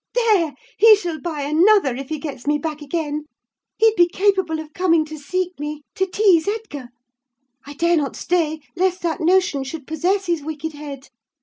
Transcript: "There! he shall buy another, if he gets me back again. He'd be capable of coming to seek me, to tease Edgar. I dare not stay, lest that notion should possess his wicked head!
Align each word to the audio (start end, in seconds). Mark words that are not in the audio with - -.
"There! 0.15 0.55
he 0.79 0.95
shall 0.95 1.19
buy 1.21 1.41
another, 1.41 1.95
if 1.95 2.09
he 2.09 2.17
gets 2.17 2.47
me 2.47 2.57
back 2.57 2.81
again. 2.81 3.25
He'd 3.77 3.93
be 3.95 4.07
capable 4.07 4.59
of 4.59 4.73
coming 4.73 5.05
to 5.05 5.15
seek 5.19 5.59
me, 5.59 5.83
to 5.93 6.07
tease 6.07 6.47
Edgar. 6.47 6.87
I 7.67 7.73
dare 7.75 7.97
not 7.97 8.15
stay, 8.15 8.61
lest 8.75 9.03
that 9.03 9.21
notion 9.21 9.63
should 9.63 9.85
possess 9.85 10.25
his 10.25 10.41
wicked 10.41 10.73
head! 10.73 11.09